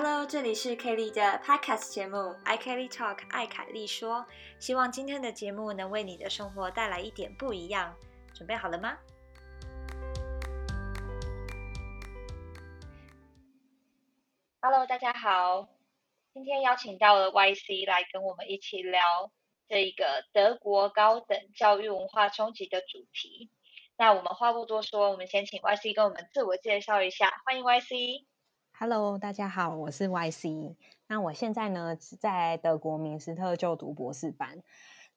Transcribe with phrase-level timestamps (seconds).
[0.00, 4.24] Hello，这里是 Kelly 的 Podcast 节目《I Kelly Talk》爱凯莉说，
[4.60, 7.96] 希望今天的节目能为你的生活带来一点不一样。
[8.32, 8.96] 准备好了吗
[14.60, 15.68] ？Hello，大家好，
[16.32, 19.32] 今天邀请到了 YC 来跟我们一起聊
[19.68, 23.50] 这一个德国高等教育文化冲击的主题。
[23.96, 27.42] 那我们话不多说，我们先请 YC 跟我们自我介绍一下。
[27.44, 28.28] 欢迎 YC。
[28.80, 30.76] Hello，大家好，我是 YC。
[31.08, 34.62] 那我现在呢在德国明斯特就读博士班。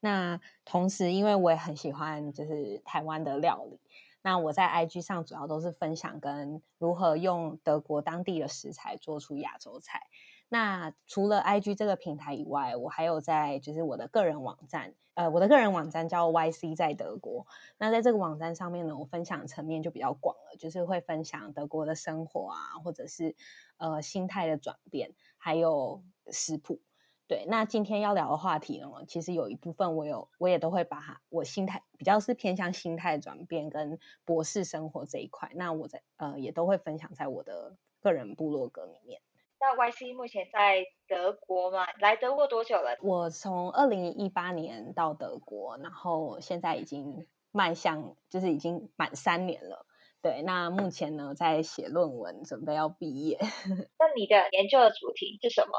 [0.00, 3.78] 那同时，因为我也很喜欢就是台湾的料理，
[4.20, 10.08] 那我在 IG 上主要都是分享跟如何用德国当地的食材做出亚洲菜。
[10.52, 14.92] 那除了 IG 这个平台以外，我还有在就是我的个人网站。
[15.14, 17.46] 呃，我的个人网站叫 YC 在德国。
[17.78, 23.34] 那在这个网站上面呢，我分享层面就比较广了，就是会分享德国的生活啊，或者是
[23.78, 26.82] 呃心态的转变，还有食谱。
[27.26, 35.50] 对，那今天要聊的话题呢，其实有一部分我有，我也都会把它我心态比较是偏向心态转变跟博士生活这一块。
[35.54, 39.22] 那我在呃也都会分享在我的个人部落格里面。
[39.62, 41.86] 那 YC 目前在德国嘛？
[42.00, 42.96] 来德国多久了？
[43.00, 49.86] 我从二零一八年到德国，然后现在已经迈向，就是已经满三年了。
[50.20, 53.38] 对，那目前呢在写论文，准备要毕业。
[53.98, 55.72] 那你的研究的主题是什么？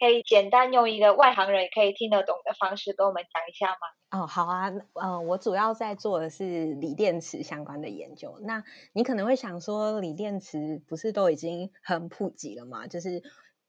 [0.00, 4.22] 可以简单用一个外行人也可以听得懂的方式跟我们讲一下吗？
[4.22, 8.38] 哦，好啊，呃，我主要在做的是锂电池相关的研究。
[8.40, 12.86] 那你可能会想说，锂电池不是都已经很普及了吗？
[12.86, 13.22] 就是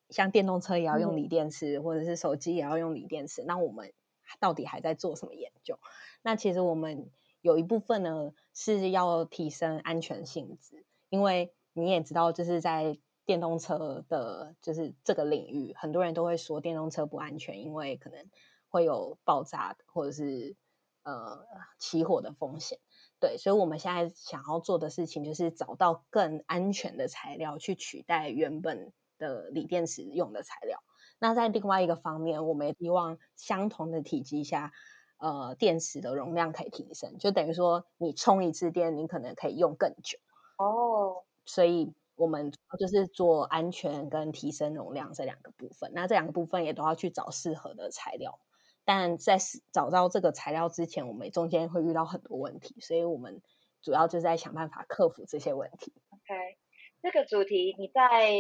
[0.10, 3.44] 像电动车也要用锂电池，或者是手机也要用锂电池。
[3.44, 3.92] 那我们
[4.40, 5.78] 到底还在做什么研究？
[6.24, 18.30] 那其实我们有一部分呢是要提升安全性质，因为你也知道，就是在电动车的，就是这个领域，很多人都会说电动车不安全，因为可能
[18.68, 20.56] 会有爆炸或者是
[21.04, 21.46] 呃
[21.78, 22.80] 起火的风险。
[23.20, 30.80] 对，所以我们现在想要做的事情，就是找到更安全的材料去取代原本的锂电池用的材料。
[31.20, 34.74] 那在另外一个方面，我们也希望相同的体积下，
[35.18, 40.18] 呃，电池的容量可以提升，就等于说你充一次电，你可能可以用更久。
[40.58, 41.94] 哦，所以。
[42.22, 48.40] 我们就是做安全跟提升容量这两个部分，那这两个部分也都要去找适合的材料。
[48.86, 49.38] 但在
[49.72, 53.42] 找到这个材料之前，我们中间会遇到很多问题，所以我们
[53.82, 55.92] 主要就在想办法克服这些问题。
[56.12, 56.58] OK，
[57.02, 58.32] 这个主题你在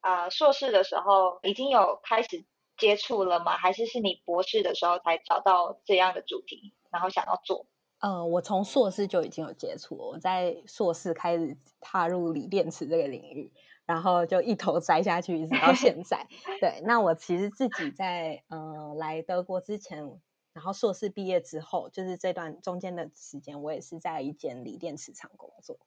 [0.00, 2.44] 啊硕士的时候已经有开始
[2.76, 3.56] 接触了吗？
[3.56, 7.66] 还是是你博士的时候才找到这样的主题，然后想要做？
[8.02, 13.52] 呃，我从硕士就已经有接触，我在硕士开始踏入锂电池这个领域，
[13.86, 16.26] 然后就一头栽下去，一直到 现在。
[16.60, 20.20] 对，那我其实自己在呃来德国之前，
[20.52, 25.78] 然后硕士毕业之后，就是这段中间的时间，我也是在一间锂电池厂工作。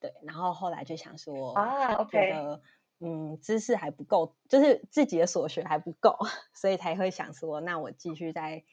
[0.00, 2.62] 对，然后后来就想说啊，觉得
[3.00, 6.16] 嗯知识还不够，就是自己的所学还不够，
[6.56, 8.64] 所以才会想说，那我继续在。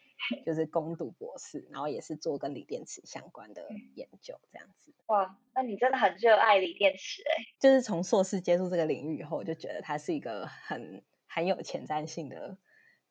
[0.45, 4.94] 就是攻读博士，然后也是做跟锂电池相关的研究，这样子。
[5.05, 7.44] 哇，那你真的很热爱锂电池哎！
[7.59, 12.57] 就是从硕士接触这个领域以后，我就觉得它是一个很很有前瞻性的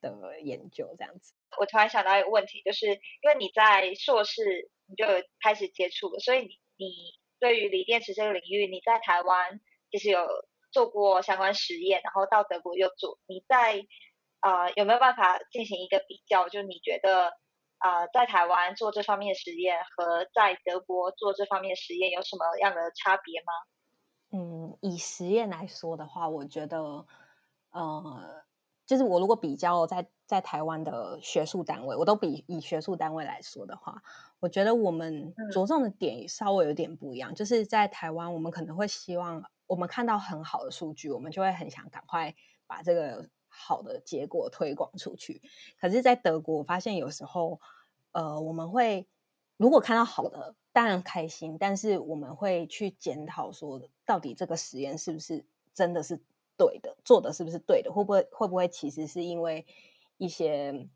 [0.00, 1.32] 的研究，这样子。
[1.58, 5.06] 我突然想到一个问题，就是因为你在硕士你就
[5.40, 6.92] 开始接触了，所以你你
[7.38, 10.26] 对于锂电池这个领域，你在台湾其实有
[10.70, 13.86] 做过相关实验，然后到德国又做，你在。
[14.46, 16.48] 啊，有没有办法进行一个比较？
[16.48, 17.32] 就你觉得
[17.78, 23.52] 啊，在台湾做这方面实验和在德国做这方面实验有什么样的差别吗？
[24.30, 26.78] 嗯，以实验来说的话，我觉得，
[27.72, 28.44] 呃，
[28.86, 34.00] 就是我如果比较在在台湾的学术单位，我都比以学术单位来说的话，
[34.38, 37.34] 我觉得我们着重的点稍微有点不一样。
[37.34, 42.32] 就是在台湾，我们可能会希望我们看到很好的数据，我们就会很想赶快
[42.68, 43.28] 把这个。
[43.58, 45.40] 好的结果推广出去，
[45.80, 47.60] 可是，在德国，我发现有时候，
[48.12, 49.08] 呃，我们会
[49.56, 56.20] 如果看到好的，当然开心，但是我们会去检讨说，到底这个实验是不是真的是
[56.58, 59.66] 对的，做的是不是对的，会不会会不会其实是因为
[60.18, 60.88] 一些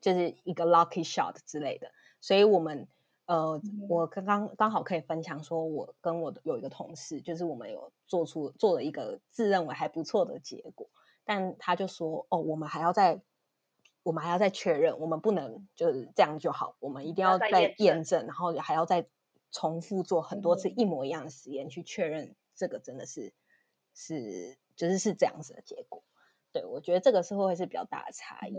[0.00, 2.88] 就是一个 lucky shot 之类的，所以我们
[3.26, 10.88] 呃，我刚刚刚好可以分享说，我跟我的有一个同事，就是我们有做出做了一个自认为还不错的结果。
[11.26, 13.20] 但他就说：“哦，我们还要再，
[14.02, 19.06] 我们还要再确认，我们不能就是这样就好，我们一定要再验证，然后还要再
[19.50, 23.34] 重复做很多次一模一样的实验，去确认这个真的是
[23.92, 26.02] 是就是是这样子的结果。
[26.52, 28.54] 对我觉得这个是会是比较大的差异。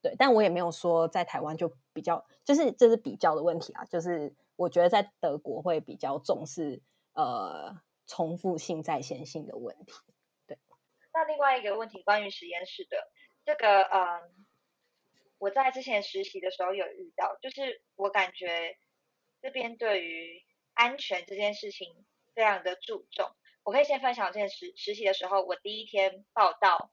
[0.00, 3.84] 对，但我也没有说在台湾就比较，就是这是比较的问题啊。
[3.84, 6.82] 就是我觉得在德国会比较重视
[7.12, 9.92] 呃重复性、在线性的问题。
[11.12, 11.20] 对。
[11.20, 13.10] 那另外一个问题，关于实验室的
[13.44, 14.46] 这个，嗯，
[15.38, 18.76] 我在之前实习的时候有遇到，就是我感觉
[19.40, 20.42] 这边对于
[20.74, 23.30] 安全这件事情非常的注重。
[23.64, 26.92] 我可以先分享这件实实习的时候，我第一天报道。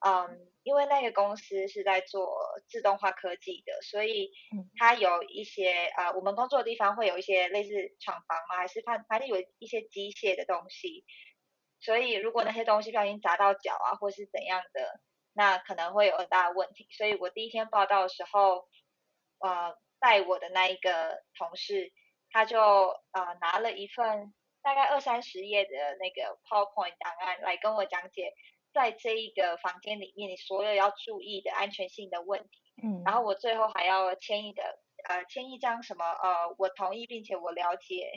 [0.00, 2.38] 嗯，因为那个公司是在做
[2.68, 4.30] 自动化科技的，所以
[4.76, 11.04] 它有一些呃，我们工作的地方会有一些类似厂房嘛，还是反反正有一些机械的东西，
[11.80, 15.00] 所以如果那些东西不小心砸到脚啊，或是怎样的，
[15.32, 16.88] 那可能会有很大的问题。
[16.90, 18.68] 所以我第一天报道的时候，
[19.38, 21.92] 呃，带我的那一个同事，
[22.30, 25.70] 他就呃拿了一份大概二三十页的
[26.00, 28.32] 那个 PowerPoint 档案来跟我讲解。
[28.70, 32.50] 在这一个房间里面，你所有要注意的安全性的问题，
[32.84, 34.62] 嗯，然后我最后还要签一个
[35.08, 38.12] 呃签一张什么呃我同意并且我了解，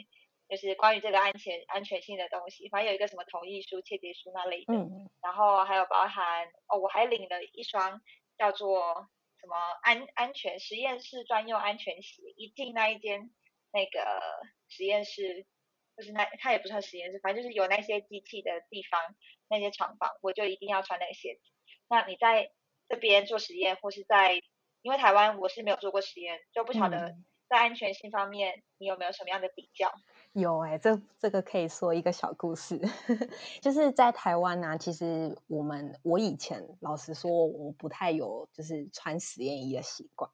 [0.52, 8.02] 就是关于这个安全安全性的东西，反正有一个什么同意书、切结书那类的，嗯，然后还有包含哦，我还领了一双
[8.36, 9.08] 叫做
[9.40, 13.30] 什么安安全实验室专用安全鞋，一进那一间
[13.72, 14.20] 那个
[14.68, 15.46] 实验室。
[15.94, 18.98] 就是那，它也不算实验室，反正就是有那些机器的地方，
[19.46, 21.40] 那些厂房，我就一定要穿那个鞋子。
[21.86, 22.50] 那你在
[22.88, 24.40] 这边做实验，或是在，
[24.80, 27.14] 因为台湾我是没有做过实验，就不晓得
[27.46, 29.92] 在安全性方面你有没有什么样的比较？
[30.32, 32.80] 有哎，这这个可以说一个小故事，
[33.60, 40.30] 就是在台湾呢，其实我们我以前老实说，我不太有就是穿实验衣的习惯。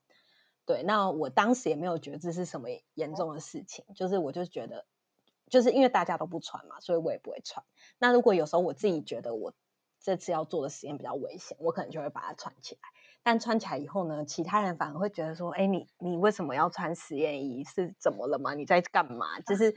[0.65, 4.87] 对，那我当时也没有觉得这是什么严重的事情，就是我就觉得。
[5.51, 7.65] 就是因为大家都不穿嘛，所以我也不会穿。
[7.99, 9.55] 那如果有时候我自己觉得我
[9.99, 12.81] 这次要做的实验比较危险，我可能就会把它穿起来。
[13.29, 17.63] 但穿起来以后呢，其他人反而会觉得说：“哎，你你为什么要穿实验衣？
[17.63, 18.55] 是怎么了吗？
[18.55, 19.71] 你在干嘛？”就是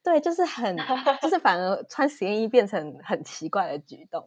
[0.00, 0.76] 对，就是很
[1.20, 4.24] 就是反而穿实验衣变成很奇怪的举动。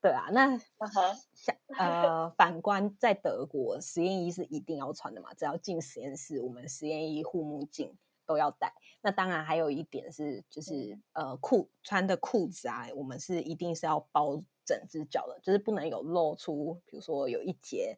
[0.00, 7.96] 对啊，那像呃，反观在德国，实验衣是一定要穿的嘛，只要进实验室，我们实验衣、护目镜。
[8.26, 8.74] 都要戴。
[9.00, 17.96] 那当然还有一点是，就是呃裤穿的裤子啊，我们是一定是要包整只脚的，就是不能有露出，比如说有一节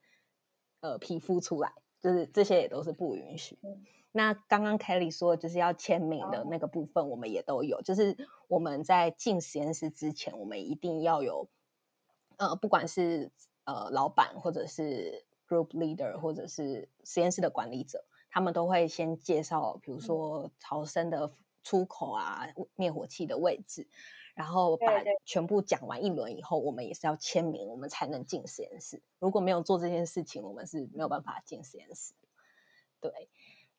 [0.81, 3.59] 呃皮肤出来，就是这些也都是不允许。
[4.13, 8.17] 那刚刚 Kelly 说就是要签名的那个部分，我们也都有，就是
[8.49, 11.49] 我们在进实验室之前，我们一定要有
[12.37, 13.31] 呃，不管是
[13.65, 18.05] 呃老板或者是 group leader 或者是实验室的管理者。
[18.33, 21.33] 他们都会先介绍，比如说逃生的
[21.65, 23.89] 出口啊，灭火器的位置，
[24.35, 24.87] 然后把
[25.25, 29.03] 全部讲完一轮以后，我们也是要签名，我们才能进实验室。
[29.19, 32.15] 如果没有做这件事情，我们是没有办法进实验室。
[33.01, 33.31] 对，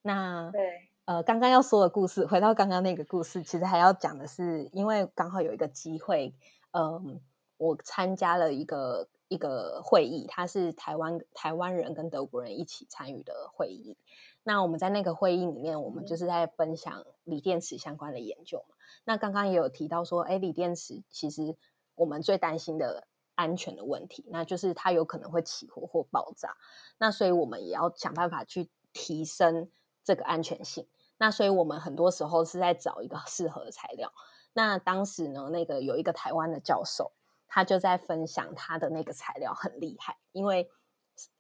[0.02, 6.34] 那对，呃，刚刚要说的故事，回到刚刚那个故事，其实还要讲的是，因为刚好有一个机会，
[6.72, 7.22] 嗯，
[7.58, 13.96] 我参加了一个一个会议，它是台湾台湾人跟德国人一起参与的会议。
[14.44, 18.76] 那我们在那个会议里面，我们就是在分享锂电池相关的研究嘛。
[19.06, 21.56] 那刚刚也有提到说，哎，锂电池其实
[21.96, 26.58] 我们最担心的安全的问题，那就是它有可能会起火或爆炸。
[26.98, 29.72] 那所以我们也要想办法去提升
[30.04, 30.88] 这个安全性。
[31.18, 34.12] 那所以我们很多时候是在找一个适合的材料。
[34.52, 37.14] 那当时呢，那个有一个台湾的教授，
[37.52, 40.72] 他就在分享他的那个材料很厉害，因为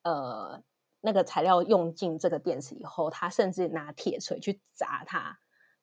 [0.03, 0.61] 呃。
[1.03, 5.39] 那个材料用进这个电池以后，他甚至拿铁锤去砸它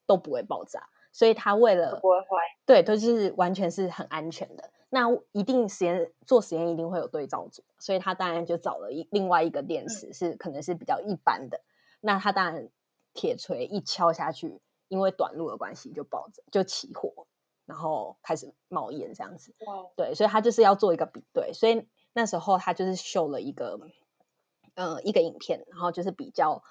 [0.06, 2.26] 都不会爆炸，所以他为了不会坏，
[2.64, 4.70] 对，都是完全是很安全的。
[4.88, 11.62] 那一定实验做实验一定会有对照组，所以他当然就找了一另外一个电池是可能是比较一般的。
[12.00, 12.68] 那他当然
[13.12, 17.26] 铁锤一敲下去，因为短路的关系就爆炸就起火，
[17.68, 19.54] 然后开始冒烟这样子。
[19.96, 23.78] 对，所以他就是要做一个比对，所以那时候他就是秀了一个。
[24.74, 26.62] 呃，一个影片，然后就是比较，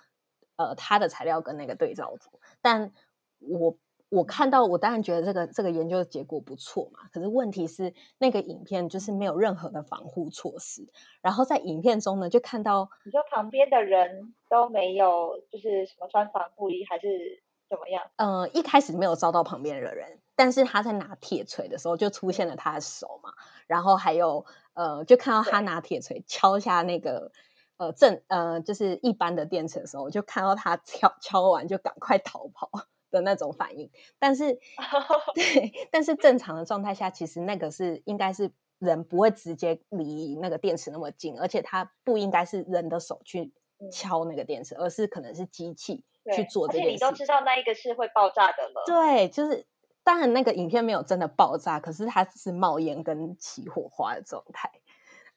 [0.55, 2.39] 呃，他的材料跟那个对照组。
[2.61, 2.93] 但
[3.39, 3.77] 我
[4.07, 7.09] 我看到，我当然觉得这个这个研究的结果不错嘛。
[7.11, 10.87] 可是问题是，那个影片就是没有任何的防护措施。
[11.21, 18.09] 然后在影片中呢，就看到你说旁边的人都没有，就是什么穿防护衣还是怎么样？
[18.15, 23.33] 呃，一开始没有招到旁边的人，但是他在拿铁锤的时候就出现了他的手嘛。
[23.67, 27.33] 然后还有呃，就看到他拿铁锤敲下那个。
[27.79, 32.71] 呃，正呃，就是一般的电池的时候，就看到他敲敲完就赶快逃跑
[33.11, 33.91] 的那种反应。
[34.17, 34.57] 但是，
[35.35, 43.53] 对，但是正常的状态下，其实那个是应该是人不会直接离那个电池那么近，而且他不应该是人的手去
[43.91, 46.03] 敲那个电池，而是可能是机器
[46.35, 46.91] 去做这件事。
[46.93, 48.83] 你都知道那一个是会爆炸的了。
[48.87, 49.67] 对，就是
[50.07, 54.71] 当然那个影片没有真的爆炸，可是它只是冒烟跟起火花的状态。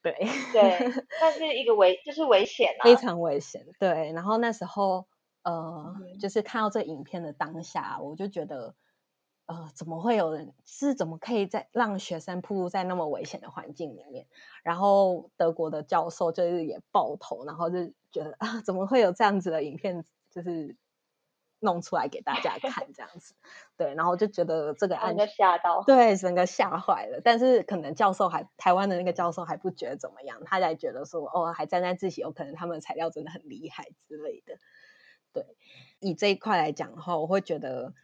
[0.00, 0.12] 对
[0.53, 0.79] 对，
[1.21, 3.67] 那是一个危，就是危险啊，非常危险。
[3.81, 5.09] 对，然后那时候
[5.43, 8.77] 呃，就是看到这影片的当下，我就觉得。
[9.47, 14.29] 呃，怎么会有人是怎么可以在让学生暴露在那么危险的环境里面？
[14.62, 20.77] 然后德国的教授就是也爆头，然后就觉得啊，怎么会有这样子的影片，就是
[21.61, 23.35] 弄出来给大家看这样子？
[23.76, 27.21] 对，然后就觉得这个案子吓到，对，整个吓坏了。
[27.23, 34.55] 但是可能教授还台湾的那个教授还不觉得怎么样，他才觉得说哦，还沾沾自喜，有可能他们的材料真的很厉害之类的。
[35.33, 35.45] 对，
[36.00, 37.95] 以这一块来讲的话，我会觉得。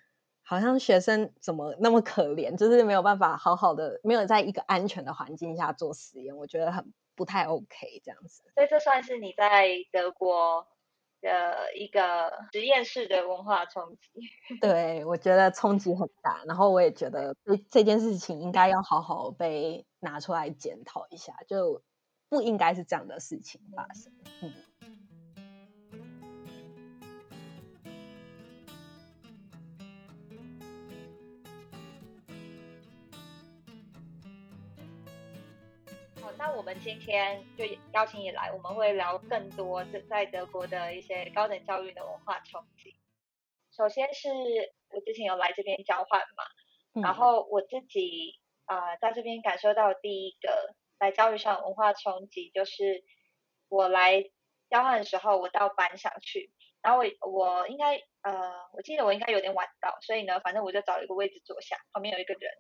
[0.49, 8.45] 好像学生怎么那么可怜，就是没有办法好好的，没有在一个安全的环境下做实验，我觉得很不太 OK 这样子。
[8.55, 10.69] 所以这算是你在德国
[11.21, 14.21] 的一个实验室的文化冲击。
[14.61, 21.83] 对，我觉得冲击很大，然后我也觉得这这件事情应该要好好被拿出来检讨一下，就
[22.29, 24.13] 不应该是这样的事情发生。
[24.43, 24.66] 嗯。
[36.39, 42.95] 那我们今天就邀请你来，我们会聊更多在在德国的一些高等教育的文化冲击。
[43.73, 44.29] 首先是
[44.91, 53.05] 我之前有来这边交换嘛，然后我自己啊在这边感受到第一个来教育上文化冲击，就是
[53.69, 54.23] 我来
[54.69, 56.53] 交换的时候，我到班上去，
[56.83, 62.51] 然后我我应该呃我记得我应该有点晚到，所以呢，反正我就找了一个位置坐下，旁边有一个人，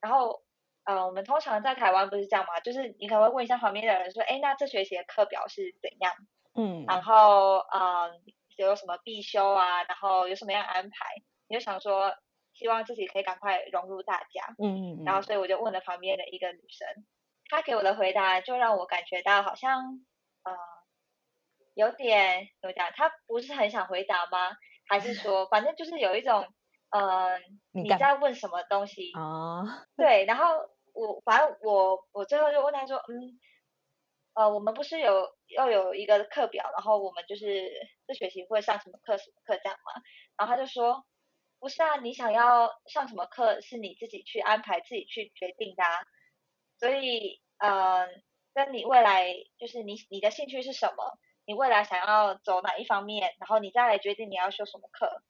[0.00, 0.42] 然后。
[0.84, 2.60] 呃，我们通常在台湾不是这样嘛？
[2.60, 6.12] 就是你可能会问一下旁边的人说，哎，那这学期的课表是怎样？
[6.54, 8.10] 嗯，然后呃，
[8.56, 9.82] 有什么必修啊？
[9.84, 11.06] 然后有什么样安排？
[11.48, 12.14] 你就想说，
[12.52, 14.54] 希望自己可以赶快融入大家。
[14.62, 16.86] 嗯嗯然后所以我就问了旁边的一个女生，
[17.48, 19.80] 她给我的回答就让我感觉到好像
[20.44, 20.52] 呃
[21.74, 22.92] 有点怎么讲？
[22.94, 24.56] 她不是很想回答吗？
[24.86, 26.46] 还是 说，反正就是有一种
[26.90, 27.38] 呃
[27.72, 29.64] 你在问什么东西哦？
[29.96, 30.44] 对，然后。
[30.94, 33.38] 我反正我我最后就问他说，嗯，
[34.34, 37.70] 呃，我们不是有要有一个课表，然后我们就是
[38.06, 40.02] 这学期会上什么课什么课这样吗？
[40.36, 41.04] 然后他就说，
[41.58, 45.82] 不是啊，你想要上什么课是你自己去安排自己去决定的，
[46.78, 48.06] 所以呃，
[48.54, 55.22] 跟你未来就是你你的兴趣是什么，你未来想要走哪一方面，然后你再来决定你要修什么课，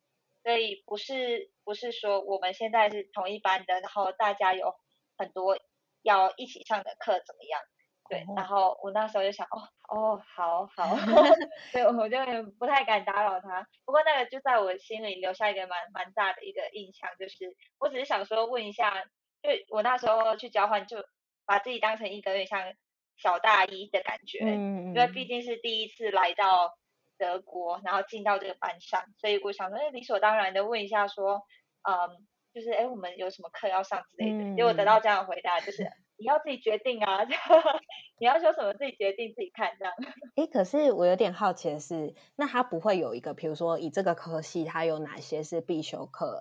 [0.42, 4.74] 所以不是不是说我们现在是同一班的，然后大家有。
[5.16, 5.58] 很多
[6.02, 7.60] 要一起上的课怎么样？
[8.06, 10.94] 对，然后我那时候就想，哦哦，好好，
[11.72, 12.18] 所以我就
[12.58, 13.66] 不太敢打扰他。
[13.86, 19.04] 不过那个就在我心里留下一个蛮蛮大的一个印象，就是我只是想说问一下，
[19.42, 20.98] 就我那时候去交换，就
[21.46, 22.74] 把自己当成一个有点像
[23.16, 26.74] 小大一的感觉，嗯因为毕竟是第一次来到
[27.16, 31.46] 德国，然后进到这个班上，所以我想说，哎，理所当然的问一下，说，
[31.88, 32.26] 嗯。
[32.54, 35.82] 就是哎，我们有什么课要上之类的，结果得到这样的回答，就是
[36.16, 37.24] 你要自己决定啊，
[38.20, 39.92] 你要说什么自己决定自己看这样。
[40.36, 46.40] 哎，可是我有点好奇的是，那他不会有一个，比如说以这个科系，它有哪些是必修课，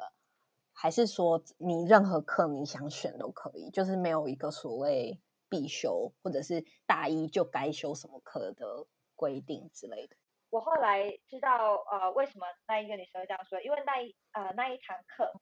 [0.71, 10.15] 还是说你任何课你想选都可以，就是没有一个所谓必修或者是大一就该修什么课的规定之类的。
[10.51, 15.33] 我后来知道呃，为什么那一个女生会这样说，因为那一呃那一堂课。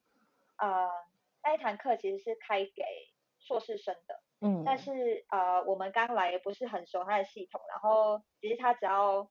[0.58, 0.90] 呃，
[1.42, 2.84] 那一堂课其实是开给
[3.38, 9.30] 硕士生的，嗯，但是呃，我们刚来也不是很熟他的系统，然后其实他只要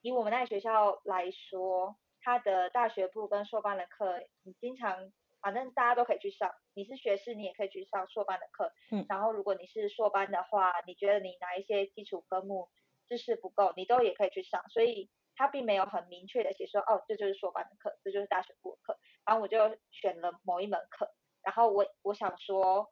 [0.00, 12.68] 以我们那个学校来说，他的大学部跟硕班的课，你经常反正大家都可以去上，你是学士你也可以去上硕班的课，嗯，然后如果你是硕班的话，你觉得你哪一些基础科目
[13.06, 18.98] 知识不够，你都也可以去上，所以他并没有很明确的写说，哦，这就是硕班的课，这就是大学部的课。
[19.28, 19.58] 然后我就
[19.90, 21.06] 选了某一门课，
[21.42, 22.90] 然后我我想说，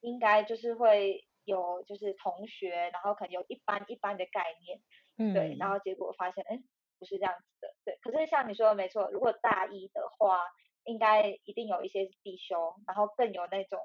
[0.00, 4.80] 应该就是会有就是同学，然后可能有一般一般的概念，
[5.18, 6.56] 嗯，对，然后结果发现，哎，
[6.98, 7.98] 不是这样子的，对。
[8.00, 10.40] 可是像你说的没错，如果大一的话，
[10.84, 13.78] 应该一定有一些必修，然后更有那种，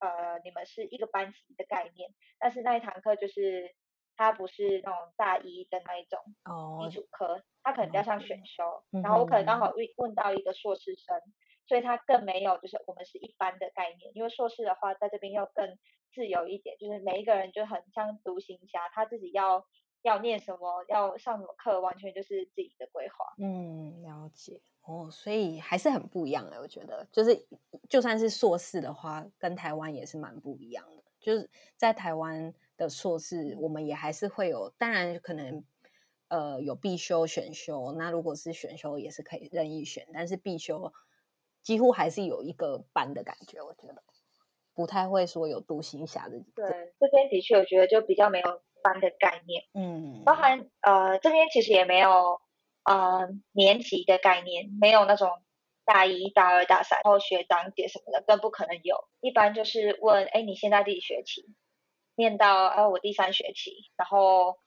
[0.00, 3.72] 呃，你们是一个班级的概念，但是那一堂课就是
[4.16, 6.18] 它不是那种大一的那一种
[6.80, 7.42] 基础课。
[7.62, 8.62] 他可能比较像选修，
[9.02, 11.18] 然后我可能刚好问问到一个硕士生，
[11.66, 14.12] 所以他更没有就是我们是一般的概念。
[14.14, 15.78] 因为硕士的话，在这边又更
[16.12, 19.64] 自由一点，就是每一个人就很像独行侠，他自己要
[20.02, 23.32] 要念什么，要上什么课，完全就是自己的规划。
[23.38, 26.60] 嗯，了解哦，所以还是很不一样的。
[26.60, 27.46] 我觉得，就是
[27.88, 31.02] 就算是硕士的话，跟台湾也是蛮不一样的。
[31.20, 35.64] 就是在台湾的硕士，我们也还是会有，当然可能。
[36.28, 37.92] 呃，有必修、选修。
[37.92, 40.08] 那如果是选修，也是可以任意选。
[40.12, 40.92] 但是必修
[41.62, 44.02] 几乎还是有一个班的感觉，我觉得
[44.72, 46.40] 不太会说有独行侠的。
[46.56, 49.64] 对，这边的确我觉得就比较没有班的概念。
[49.74, 52.40] 嗯，包含呃这边其实也没有
[52.84, 55.30] 呃年级的概念，没有那种
[55.84, 58.96] 大一大二大三然后学长姐什么的，更不可能有。
[59.20, 61.44] 一般就是问，哎，你现在第几学期？
[62.16, 64.58] 念到呃我第三学期，然后。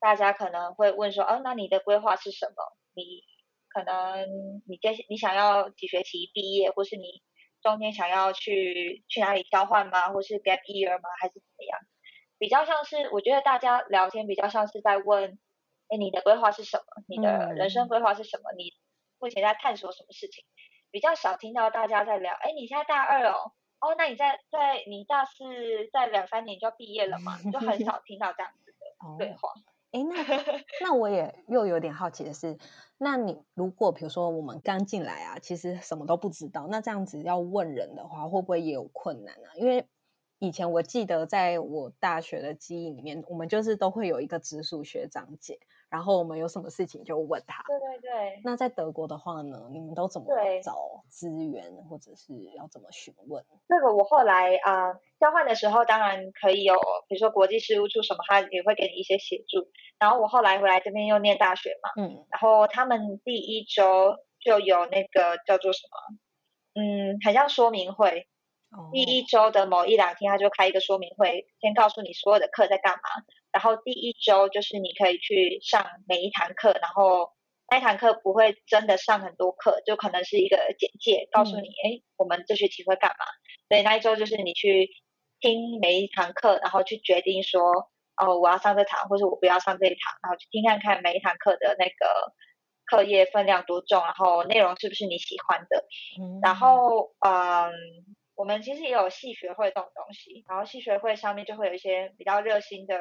[0.00, 2.76] 大家可能会问说，哦，那你的规划是什么？
[2.92, 3.22] 你
[3.70, 4.28] 可能
[4.68, 7.22] 你接你想要几学期毕业，或是你
[7.62, 10.10] 中间想要去去哪里交换吗？
[10.12, 11.08] 或是 gap year 吗？
[11.22, 11.80] 还是怎么样？
[12.36, 15.38] 比较像是，我觉得大家聊天比较像是在问，
[15.88, 16.84] 哎，你的规划是什么？
[17.08, 18.52] 你的人生规划是什么？
[18.58, 18.74] 你
[19.18, 20.44] 目前在探索什么事情？
[20.90, 23.52] 比较少听到大家在聊，哎，你现在大二哦，
[23.84, 25.44] 哦，那你在在你大四
[25.92, 27.38] 在两三年就要毕业了嘛？
[27.52, 28.76] 就很少听到这样子的
[29.18, 29.50] 对话。
[29.92, 30.16] 哎，那
[30.80, 32.56] 那我也又有点好奇的是，
[32.96, 39.48] 那你如果比如说我们刚进来啊，其实什么都不知道，那这样子要问人的话，会不会也有困难呢？
[39.56, 39.86] 因为
[40.38, 45.60] 以前我记得在我大学的记忆里面，我们就是都会有一个直属学长姐。
[45.94, 47.62] 然后我们有什么事情就问他。
[47.68, 48.40] 对对对。
[48.42, 50.26] 那在德国的话呢，你们都怎么
[50.60, 53.44] 找资源，或者是要怎么询问？
[53.68, 56.74] 这个我后来啊，交换的时候当然可以有，
[57.06, 59.70] 比如说国际事务处什么，他也会给你一些协助。
[60.00, 68.26] 然后我后来回来这边又念大学嘛，嗯，然后他们第一周就有那个叫做什么，嗯，很像说明会。
[68.92, 73.00] 第一周的某一两天，他就开一个说明会，先告诉你所有的课在干嘛。
[73.54, 77.30] 然后第一周就是你可以去上每一堂课，然后
[77.70, 83.24] 那一堂课不会真的上很多课，就可能是一个简介，告诉你，哎，我们这学期会干嘛。
[83.68, 84.90] 所以那一周就是你去
[85.38, 87.62] 听每一堂课，然后去决定说，
[88.16, 92.34] 哦，我要上这堂，或者我不要上这一堂，然后去听看看每一堂课的那个
[92.86, 95.84] 课业分量多重，然后内容是不是你喜欢的。
[96.42, 97.70] 然后，嗯。
[98.36, 102.96] 我们其实也有系学会这种东西，然后系学会上面就会有一些比较热心的，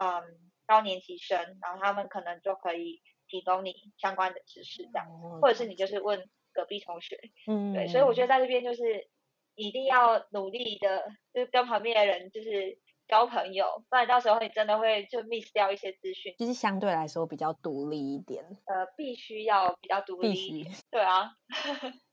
[0.00, 0.22] 嗯，
[0.66, 5.06] 高年级生，然后他们可能就可以提供你相关的知识，这样，
[5.40, 9.08] 或者是你就是问隔壁同学，嗯，对，所以我觉得在这边就是
[9.54, 16.34] 一定要努力的，就是跟旁边的人就是交朋友，不然到时候你真的会就 miss 掉一些资讯。
[16.38, 21.32] 就是相对来说比较独立一点，呃，必须要比较独立，对啊。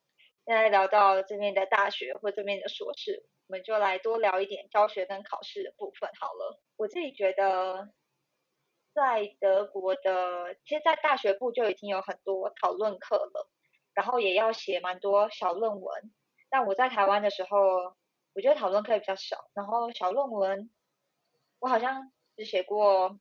[0.47, 6.57] 现在聊到这边的大学或这边的硕士，我们就来多聊一点教学跟考试的部分好了。
[6.77, 7.91] 我自己觉得，
[8.93, 13.51] 在德国的，其实，在大学部就已经有很多讨论课了，
[13.93, 16.13] 然后也要写蛮多小论文。
[16.49, 17.97] 但我在台湾的时候，
[18.33, 20.71] 我觉得讨论课也比较少，然后小论文，
[21.59, 23.19] 我好像只写过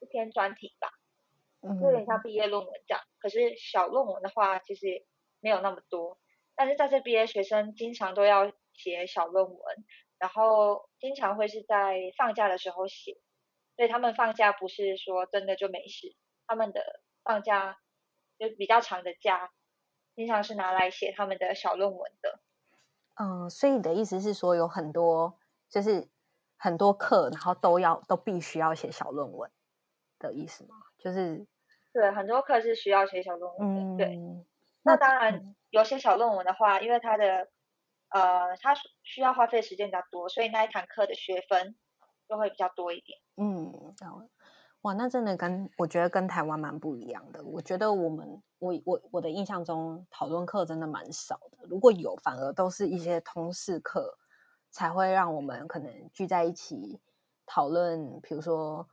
[0.00, 0.90] 一篇专题吧，
[1.80, 3.02] 就有点像毕业论文这样。
[3.18, 5.06] 可是小论文的话，其实。
[5.44, 6.16] 没有那么多，
[6.56, 9.58] 但是在这边学生经常都要写小论文，
[10.18, 13.20] 然后经常会是在放假的时候写，
[13.76, 16.80] 所以他们放假不是说真的就没事，他们的
[17.22, 17.76] 放假
[18.38, 19.50] 就比较长的假，
[20.16, 22.40] 经常是拿来写他们的小论文的。
[23.16, 26.08] 嗯，所以你的意思是说有很多就是
[26.56, 29.50] 很多课，然后都要都必须要写小论文
[30.18, 30.76] 的意思吗？
[30.96, 31.46] 就是
[31.92, 34.18] 对，很多课是需要写小论文的，对。
[34.84, 37.48] 那当然，有些小论文的话，因为它的
[38.10, 41.74] 呃，它需要花费时间比较多，所以那一堂课的学分
[42.28, 43.18] 就会比较多一点。
[43.36, 43.94] 嗯，
[44.82, 47.42] 哇，那真的跟我觉得跟台湾蛮不一样的。
[47.44, 54.18] 我觉得我们我我我的印象中讨论课真的蛮少的，如果有，反而都是一些通识课
[54.70, 57.00] 才会让我们可能聚在一起
[57.46, 58.86] 讨论，比如说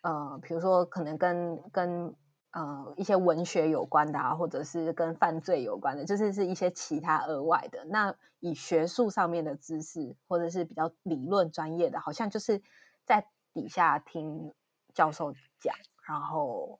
[0.00, 2.16] 呃，比如说可能跟跟。
[2.54, 7.84] 呃，一些文学有关的啊，或者是跟犯罪有关的，就是是一些其他额外的。
[7.86, 12.62] 那以学术上面的知识，或者是比较理论专业的，好像就是
[13.04, 14.54] 在底下听
[14.94, 15.74] 教授讲，
[16.06, 16.78] 然后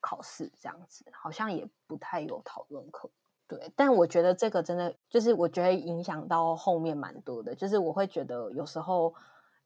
[0.00, 3.08] 考试这样子，好像也不太有讨论课。
[3.46, 7.54] 对，但我觉得这个真的就是，我觉得影响到后面蛮多的。
[7.54, 9.14] 就是我会觉得有时候，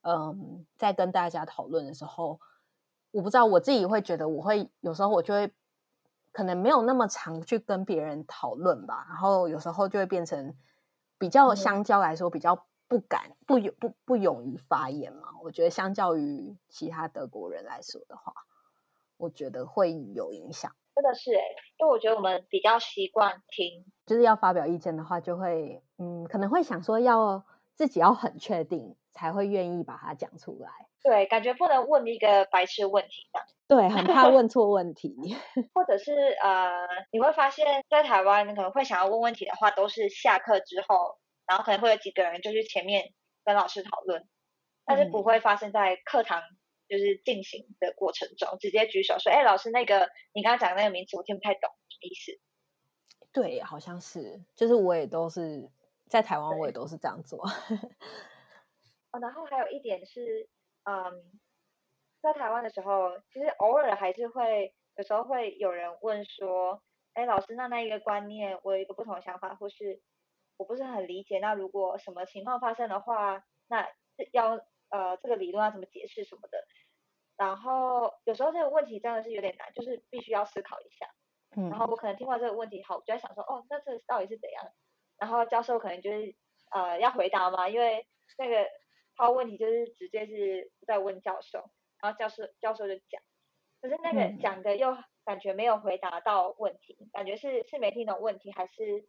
[0.03, 2.39] 嗯，在跟大家讨论的时候。
[3.11, 5.53] 我不知道我自己会觉得，我会有时候我就会
[6.33, 10.55] 可能没有那么常去跟别人讨论吧，然后有时候就会变成
[11.19, 15.29] 比较相较来说比较不敢不勇不不勇于发言嘛。
[15.43, 18.33] 我觉得相较于其他德国人来说的话，
[19.17, 20.73] 我觉得会有影响。
[20.95, 21.43] 真的是哎，
[21.79, 27.45] 因为我觉得我们比较习惯听，就是要发表意见的话，就会嗯可能会想说要
[27.75, 30.88] 自己要很确定才会愿意把它讲出来。
[31.03, 33.41] 对，感觉不能问一个白痴问题的。
[33.69, 35.15] 对，很怕问错问题，
[35.75, 43.13] 或者是呃，你会发现在台湾，你可能会想要问问题的话，都是下课之后，然后可能会有几个人就去前面
[43.45, 44.27] 跟老师讨论，
[44.85, 46.43] 但是不会发生在课堂。
[46.91, 52.41] 就是进行的过程中，直接举手说：“哎，老师，那个你刚刚讲的那个名词我听不太懂，什么意思？”
[53.31, 55.69] 对，好像是，就是我也都是
[56.09, 57.45] 在台湾，我也都是这样做。
[59.13, 60.49] 哦，然后还有一点是，
[60.89, 61.39] 嗯，
[62.23, 70.01] 在台湾的时候，其实偶尔还是会有时候会有人问说：“哎，老师，那那一个观念，我有一个不同的想法，或是
[70.57, 71.41] 我不是很理解。
[71.41, 73.87] 那如果什么情况发生的话，那
[74.33, 76.65] 要呃这个理论要怎么解释什么的？”
[77.37, 81.07] 然后有时候这个问题真的是有点难，就是必须要思考一下。
[81.57, 81.69] 嗯。
[81.69, 84.65] 然后我可能听完这个问题，好，我就在想说，哦，那这到底是怎样？
[85.19, 86.35] 然后教授可能就是
[86.71, 88.07] 呃要回答嘛，因为
[88.39, 88.67] 那个
[89.19, 91.69] 抛问题就是直接是在问教授，
[92.01, 93.21] 然后教授教授就讲，
[93.83, 99.05] 可是那个讲的又感觉没有回答到问题，感觉是是没听懂问题，还是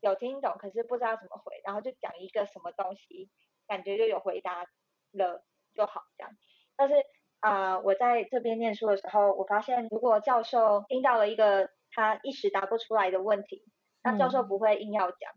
[0.00, 3.28] 有听懂，可是不知道怎么回，然后就讲一个什么东西，
[3.66, 4.64] 感觉就有回答
[5.12, 6.32] 了就好这样，
[6.76, 6.94] 但是。
[7.40, 13.64] 啊，我在这边念书的时候，我发现如果教授听到了一个他一时答不出来的问题，
[14.02, 15.32] 那教授不会硬要讲，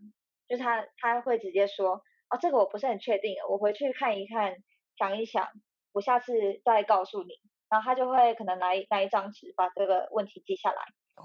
[0.49, 4.55] 就是他他会直接说，哦，这个我不是很确定，我回去看一看，
[4.97, 5.47] 想一想，
[5.91, 6.33] 我下次
[6.63, 7.33] 再告诉你。
[7.69, 10.81] 然后他就会可能拿拿一张纸把这个问题记下来，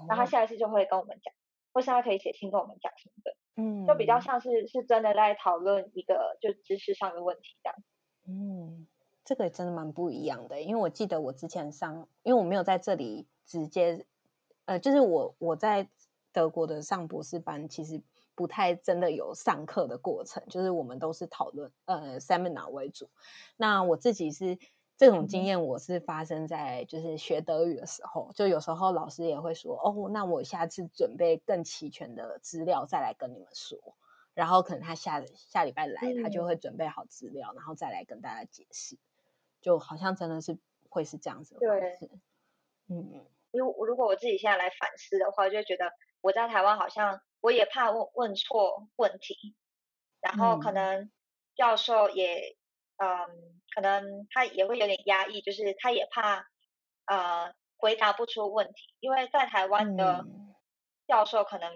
[0.07, 1.33] 然后他下一次就会跟我们讲，
[1.73, 7.75] 或是他可以写信跟我们讲什么的，嗯，就比较像是是真的在讨论一个就知识上的问题这样，
[8.27, 8.87] 嗯。
[9.25, 14.07] 这个真的蛮不一样的，因为我记得我之前上，因为我没有在这里直接，
[14.65, 15.87] 呃，就是我我在
[16.33, 18.01] 德国的上博士班，其实
[18.39, 23.09] 不太真的有上课的过程，就是我们都是讨论，呃，seminar 为主。
[23.57, 24.57] 那我自己是
[24.95, 33.77] 这种经验，我是发生在就是学德语的时候，就有时候老师也会说，哦，那我下次准备更齐全的资料再来跟你们说。
[34.33, 38.97] 然后可能他下下礼拜来，他就会准备好资料，然后再来跟大家解释。
[39.59, 41.99] 就好像真的是会是这样子，对，
[42.87, 49.55] 嗯，如如果我自己现在来反思的话，就觉得我在台湾好像我也怕问问错问题，
[50.21, 51.11] 然后可能
[51.55, 52.57] 教授也，
[52.97, 53.07] 嗯，
[53.73, 56.45] 可能他也会有点压抑，就是他也怕
[57.05, 60.25] 呃回答不出问题，因为在台湾的
[61.07, 61.71] 教授可能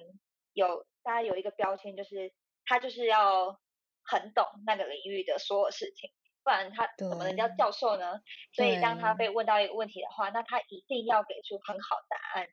[0.54, 2.34] 有大家有一个标签，就是
[2.66, 3.60] 他就是要
[4.04, 6.12] 很懂那个领域的所有事情。
[6.46, 8.20] 不然他怎么能叫教授呢？
[8.54, 12.50] 所以当他被问到一个问题的话，那他一定要给出很好答案。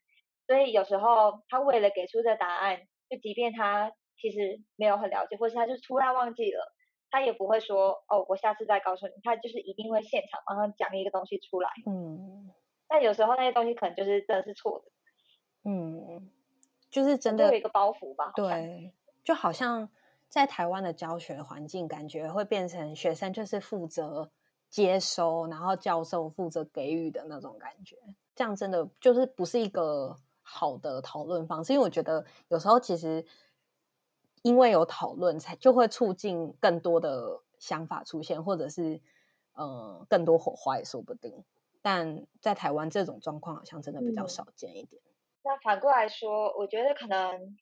[0.47, 6.73] 所以有时候他为了给出这答案，就即便他其实没有很了解，或是他就突然忘记了，
[7.11, 9.13] 他也不会说哦，我下次再告诉你。
[9.23, 11.69] 他就是一定会现场马上讲一个东西出来。
[11.87, 12.51] 嗯。
[12.89, 15.71] 但有时候那些东西可能就是真的是错的。
[15.71, 16.31] 嗯。
[16.89, 18.33] 就是真的有一个包袱吧。
[18.35, 18.93] 对，
[19.25, 19.91] 就好像。
[20.29, 24.31] 在台湾的教学环境，感觉会变成学生就是负责
[24.69, 27.97] 接收，然后教授负责给予的那种感觉。
[28.37, 30.19] 这样真的就是不是一个
[30.51, 31.73] 好的讨论方式。
[31.73, 33.25] 因为我觉得有时候其实
[34.43, 39.01] 因为有讨论，才就会促进更多的想法出现，或者是
[39.55, 41.45] 呃更多火花也说不定。
[41.83, 45.01] 但在台湾这种状况好像真的比较少见一点。
[45.43, 47.57] 那反过来说，我觉得可能。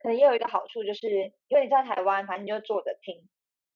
[0.00, 1.08] 可能也有一个好处，就是
[1.46, 3.28] 因为你在台湾，反正你就坐着听，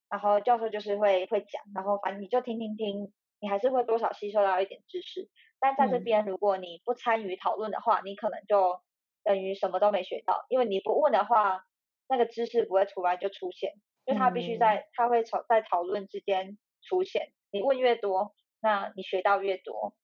[0.08, 5.28] 然后教授就是会会讲，然后反正你就听听听，你还是会多少吸收到一点知识。
[5.60, 8.80] 但在这边，如果你不参与讨论的话，你可能就
[9.24, 11.64] 等于什么都没学到，因为你不问的话，
[12.08, 13.72] 那个知识不会突然就出现，
[14.04, 17.32] 因为它必须在它会从在讨论之间出现。
[17.50, 19.94] 你问越多，那你学到越多。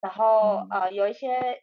[0.00, 1.62] 然后呃，有一些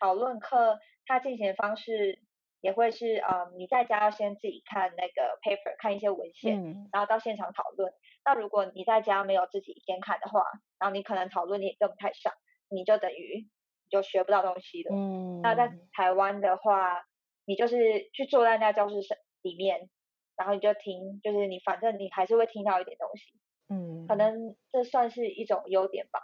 [0.00, 2.20] 讨论课，它进行的方式。
[2.64, 7.92] 也会是呃，你在家要先自己看那个 paper，看一些文献，然后到现场讨论。
[8.24, 10.40] 那如果你在家没有自己先看的话，
[10.78, 12.32] 然后你可能讨论你也跟不太上，
[12.74, 13.48] 你就等于
[13.90, 14.94] 就学不到东西了。
[14.94, 15.40] 嗯。
[15.42, 17.04] 那在台湾的话，
[17.44, 17.76] 你就是
[18.12, 18.96] 去坐在那教室
[19.42, 19.88] 里面，
[20.36, 23.40] 然后你就听，就是你反正你还是会听到一点东西。
[23.68, 24.06] 嗯。
[24.06, 26.20] 可能这算是一种优点吧。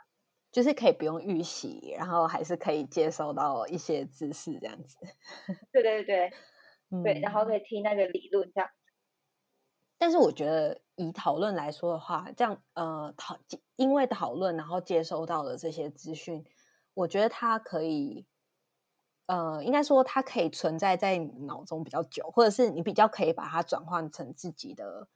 [0.52, 4.98] 就是可以不用预习，然后还是可以接收到一些知识这样子。
[5.72, 6.32] 对对对
[7.04, 8.68] 对，然后可以听那个理论这样。
[10.00, 13.38] 但是我觉得以讨论来说的话，这样呃讨
[13.76, 16.44] 因为讨论然后接收到的这些资讯，
[16.94, 18.26] 我觉得它可以。
[19.26, 25.06] 呃，应该说它可以存在在脑中比较久，或者是你比较可以把它转换成自己的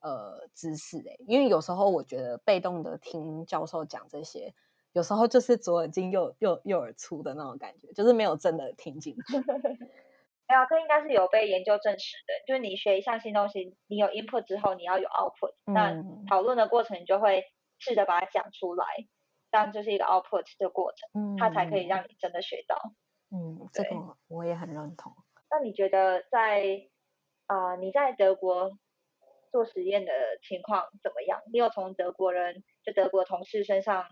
[0.00, 1.18] 呃知识诶。
[1.26, 4.52] 因为有时候我觉得被动的听教授讲这些，
[4.92, 9.22] 有时候就是左耳进右右右耳出的那种感觉，就是没有真的听进去。
[10.52, 12.34] 没有，这应该是有被研究证实的。
[12.46, 15.54] 就是你学一项新东西，你有 input 之后，你要有 output。
[15.64, 15.94] 那
[16.28, 17.42] 讨论的过程，你就会
[17.78, 18.84] 试着把它讲出来，
[19.50, 22.76] 这样就是一个 output 的过程，它才可以让你真的学到。
[23.30, 23.90] 嗯，这个
[24.28, 25.14] 我也很认同。
[25.50, 26.82] 那你觉得在
[27.46, 28.72] 啊你在德国
[29.50, 30.12] 做实验的
[30.42, 31.40] 情况怎么样？
[31.50, 34.04] 你有从德国人就德国同事身上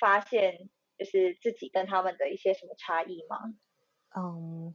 [0.00, 0.68] 发现
[0.98, 3.38] 就是自己跟他们的一些什么差异吗？
[4.18, 4.72] 嗯，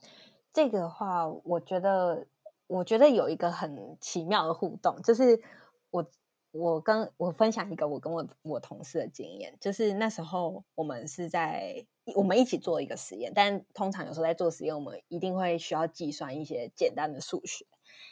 [0.54, 2.28] 这个的话我觉得
[2.68, 5.42] 我觉得有一个很奇妙的互动，就是
[5.90, 6.06] 我。
[6.54, 17.66] 我跟我分享一个我跟我我同事的经验，就是那时候我们是在我们一起做一个实验，但通常有时候在做实验，我们一定会需要计算一些简单的数学。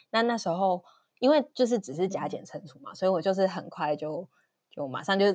[0.08, 0.86] 那那时候
[1.18, 4.26] 因为就是只是加减乘除嘛，所以我就是很快就
[4.70, 5.34] 就马上就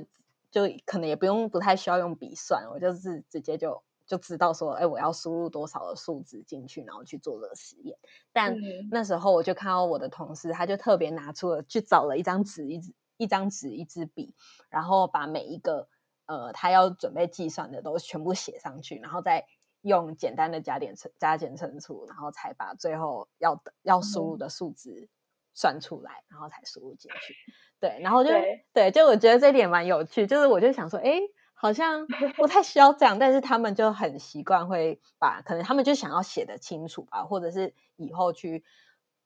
[0.50, 3.84] 就可能也不用不太需要用笔算，我就是直接就。
[4.08, 7.98] 就知道说，哎，我要输入多少的数值进去，然后去做这个实验。
[8.32, 8.56] 但
[8.92, 14.36] 那时候我就看到我的同事，他就特别拿出了去找了一张纸，一一张纸，一支笔，
[14.70, 15.88] 然后把每一个
[16.28, 19.48] 呃他要准备计算的都全部写上去，然后再
[19.82, 25.10] 用简单的加减乘加减乘除，然后才把最后要要输入的数字
[25.56, 27.36] 算出来，然后才输入进去。
[27.80, 28.30] 对，然后就
[28.72, 31.20] 对，就我觉得这点蛮有趣，就是我就想说，哎。
[31.58, 38.64] 好像不太需要这样，但是他们就很习惯会把，可能他们就想要写的清楚吧，或者是以后去，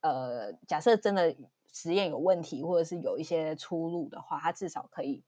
[0.01, 1.35] 呃，假设真的
[1.73, 5.23] 实验有问题，或者是有一些出路的话，他至少可以，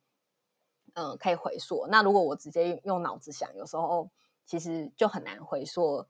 [0.94, 1.88] 嗯，可以回溯。
[1.90, 4.12] 那如果我直接用脑子想，有时候
[4.46, 6.06] 其实就很难回溯，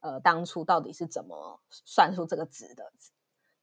[0.00, 2.92] 呃，当初到底是怎么算出这个值的。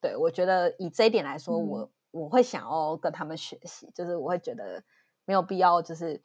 [0.01, 4.83] 对我觉得以这一点来说，我我会想要跟他们学习，就是我会觉得
[5.25, 6.23] 没有必要，就是。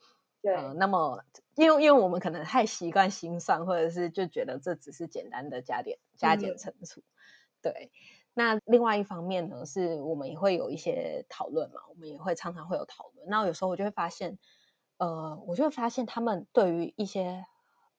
[0.55, 1.23] 呃，那么，
[1.55, 7.01] 因为因为我们可能太习惯心算，或者是就觉得这只是简单的加点、加减乘除。
[7.61, 7.91] 对，
[8.33, 13.27] 那另外一方面呢，是我们也会有一些讨论嘛，我们也会常常会有讨论。
[13.27, 14.37] 那有时候我就会发现，
[14.97, 17.45] 呃，我就会发现他们对于一些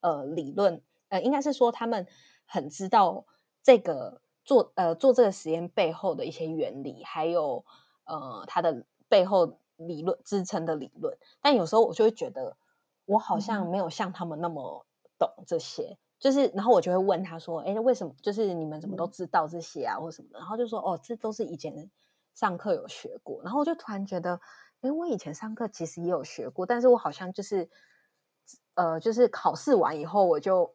[0.01, 2.07] 呃理论，呃，应该是说他们
[2.47, 3.27] 很知道
[3.63, 7.65] 这个做呃做这个实验背后的一些原理，还有
[8.05, 9.59] 呃它的背后。
[9.79, 12.57] 理论支撑的理论，但有时候我就会觉得，
[13.07, 14.85] 我好像没有像他们那么
[15.19, 18.15] 懂这些，就是然后我就会问他说：“哎，为什么？
[18.23, 21.91] 就是你们怎么都知道这些啊，或什么的？”然后就说：“哦，这都是以前
[22.35, 24.41] 上课有学过。”然后我就突然觉得，
[24.83, 27.71] 哎，我以前上课其实也有学过，但是我好像就是，
[28.75, 30.75] 呃，就是考试完以后我就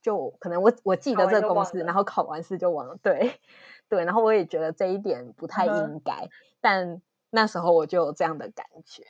[0.00, 2.96] 就可能我我记得这个公式，然后考完试就忘了。
[3.02, 3.40] 对
[3.88, 6.28] 对，然后我也觉得这一点不太应该，
[6.60, 7.02] 但。
[7.34, 9.02] 那时候我就有这样的感觉，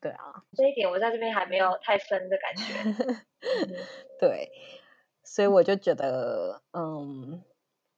[0.00, 3.16] 对啊，这一点我在这边还没有太深的感觉，
[4.18, 4.50] 对，
[5.22, 7.44] 所以我就觉得，嗯，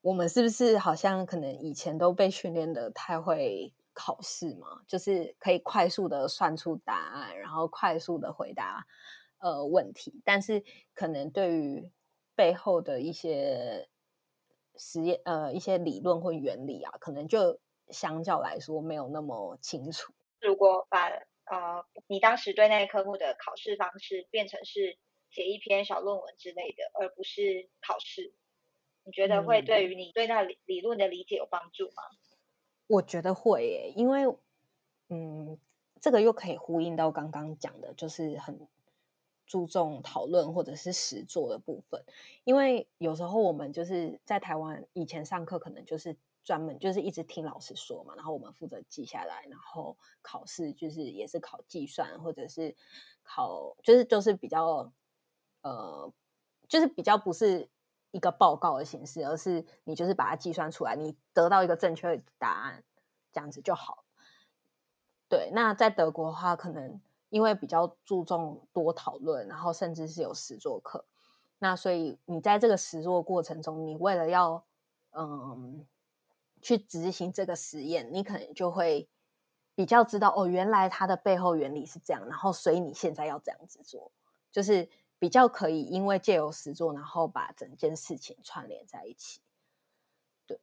[0.01, 8.87] 我们是不是好像可能以前都被训练的太会考试嘛，就是可以快速的算出答案，然后快速的回答
[9.39, 10.65] 呃问题，但是
[10.95, 11.89] 可能对于
[12.35, 13.89] 背后的一些
[14.75, 17.61] 实验呃一些理论或原理啊，可能就。
[17.91, 20.13] 相较来说没有那么清楚。
[20.41, 24.99] 如果把呃你当时对那个科目的考试方式变成是
[25.31, 28.33] 写一篇小论文之类的，而不是考试，
[29.05, 32.03] 你觉得会对于你对那理理论的理解有帮助吗？
[32.87, 34.37] 我觉得会耶，因为
[35.09, 35.59] 嗯，
[36.01, 38.69] 这个又可以呼应到刚刚讲的，就是很
[39.47, 42.05] 注重讨论或者是实作的部分。
[42.45, 46.17] 因为有时候我们就是在台湾以前上课，可能就是。
[46.45, 52.77] 专门就是一直听老师说嘛，然后我们负责记下来，然后考试就是也是考计算或者是
[53.23, 54.93] 考，就是就是比较
[55.63, 56.13] 呃，
[56.69, 57.71] 就是比较不是
[58.11, 62.85] 一个报告的形式，而是你就是把它计算出来，你得到一个正确答案，
[63.33, 64.05] 这样子就好。
[65.31, 71.07] 对，那在德国的话，可能因为比较注重多讨论，然后甚至是有实作课，
[71.59, 74.63] 那所以你在这个实作过程中，你为了要
[75.13, 75.87] 嗯。
[76.65, 79.07] 去执行这个实验，你可能就会
[79.75, 84.11] 比较知道哦，原来它的背后原理是这样，然后所以你现在要这样子做，
[84.51, 89.41] 就是比较可以因为借由实做，然后把整件事情串联在一起。
[90.47, 90.59] 对，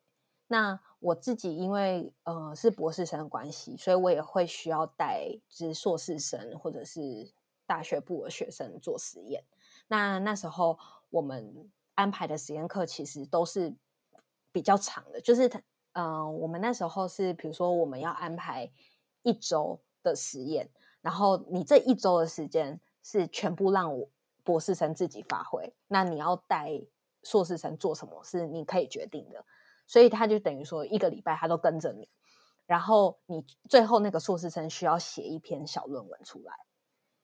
[0.47, 7.31] 那我自己因为呃是博士生的关系，所以我也会需要带就是硕士生或者是
[7.67, 9.43] 大学部的学生做实验。
[9.87, 10.79] 那那时候
[11.11, 13.75] 我们安排的实验课其实都是
[14.51, 15.49] 比较长的，就是
[15.93, 18.71] 嗯，我们那时候是比如说我们要安排。
[19.23, 24.09] 一周的实验，然后你这一周的时间是全部让我
[24.43, 25.75] 博士生自己发挥。
[25.87, 26.81] 那你要带
[27.21, 29.45] 硕士生做什么，是你可以决定的。
[29.85, 32.09] 所以他就等于说一个礼拜他都跟着你，
[32.65, 36.55] 然后你最后那个硕士生需要写一篇小论文出来。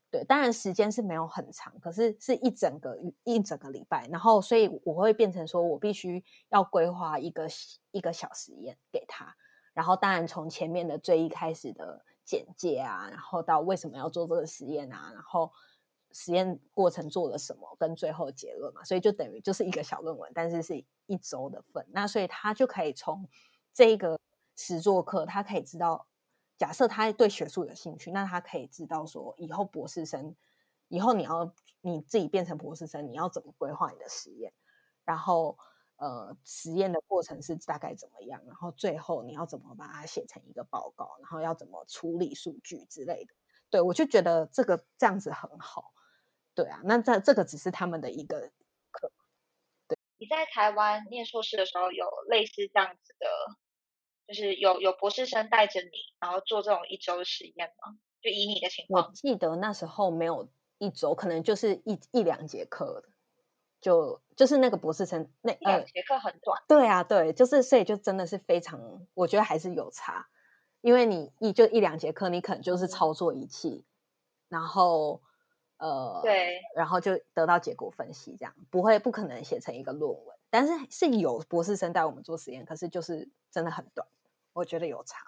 [0.10, 4.08] 对，当然时间是没有很长，可是是一整个一整个礼拜。
[4.08, 7.48] 然后所以我会变成说我必须要规划一个
[7.92, 9.36] 一个小实验给他。
[9.74, 15.52] 然后当然从前面的最一开始的简介啊，然后到为什么要做这个实验啊，然后
[16.12, 21.86] 实验过程做了什么，跟最后结论嘛，所以就等于就是一个小论文，但是是一周的份。
[21.92, 23.28] 那所以他就可以从
[23.74, 24.18] 这个
[24.56, 26.08] 实作课，他可以知道，
[26.58, 30.36] 假设他对学术有兴趣，那他可以知道说，以后博士生，
[30.88, 34.54] 以后你要你自己变成博士生，你要怎么规划你的实验，
[35.06, 35.58] 然后。
[36.00, 38.44] 呃，实验的过程是大概怎么样？
[38.46, 41.18] 然后最后你要怎么把它写成一个报告？
[41.20, 43.34] 然后要怎么处理数据之类的？
[43.72, 45.96] 对我就觉得这个这样子很好。
[46.54, 48.52] 对啊，那这这个只是他们的一个
[48.92, 49.12] 课。
[49.88, 53.28] 对，你在台湾念硕士的时候有类似这样子的，
[54.28, 57.98] 就是有有博士生带着你，然后做这种一周的实验吗？
[58.22, 63.10] 就以你的情况，我记得那时候没有一周，可能就是一一两节课的。
[63.80, 66.88] 就就是那个博士生那两节课很短，对。
[66.88, 70.28] 啊，对，就是所以就真的是非常，我觉得还是有差，
[70.82, 73.86] 因为你一就一两节课，你可能就是操作仪器，
[74.50, 75.22] 然后
[75.78, 84.08] 呃，对，然后就得到结果分析，这样不会不可能写成一个论文，但是是有博士生带我们做实验，可是就是真的很短，
[84.58, 85.20] 我觉得有差。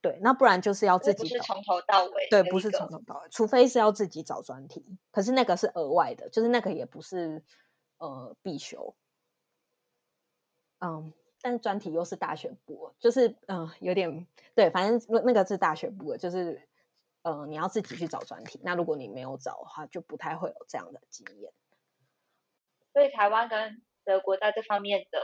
[0.00, 2.28] 对，那不然就是要自己从头到尾。
[2.30, 7.44] 对，不是从头到尾，除非是要自己找专题，可是那个是额外的，就是那个也不是
[7.98, 8.94] 呃必修。
[10.78, 16.66] 嗯，但是专题又是大学部，就是嗯有点对，反正那那个是大学部的，就是
[17.22, 18.58] 嗯你要自己去找专题。
[18.62, 21.52] 那如果你没有找的话，就不太会有这样的经验。
[22.94, 25.18] 所以台湾跟德国在这方面的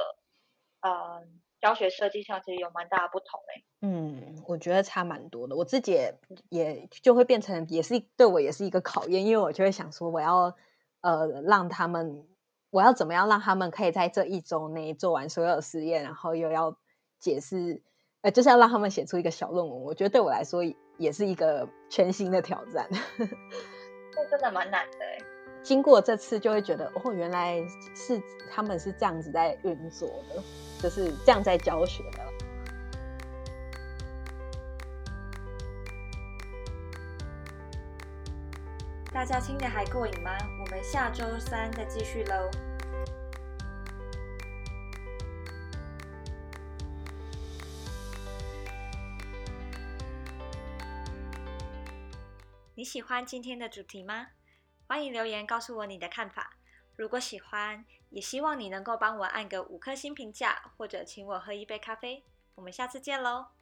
[0.80, 1.40] 嗯。
[1.60, 3.64] 教学设计上其实有蛮大的不同诶。
[3.80, 5.56] 嗯，我觉得差蛮多的。
[5.56, 10.54] 我自己也也就会变成，也是对我也是一个考验，因为我就会想说，我要
[11.00, 12.26] 呃让他们，
[12.70, 16.76] 我要怎么样让他们可以在这一周内做完所有实验，然后又要
[17.18, 17.82] 解释，
[18.22, 19.82] 呃，就是要让他们写出一个小论文。
[19.82, 20.62] 我觉得对我来说
[20.98, 22.88] 也是一个全新的挑战。
[23.18, 25.35] 这真的蛮难的诶。
[25.66, 27.60] 经过这次就会觉得，哦，原来
[27.92, 30.40] 是他们是这样子在运作的。
[30.80, 32.18] 就是这样在教学的。
[39.12, 40.30] 大家听的还过瘾吗？
[40.60, 42.48] 我们下周三再继续喽。
[52.74, 54.28] 你喜欢今天的主题吗？
[54.88, 56.56] 欢迎留言告诉我你的看法。
[56.94, 62.24] 如果喜欢，也希望你能够帮我按个五颗星评价，或者请我喝一杯咖啡。
[62.54, 63.55] 我们下次见喽！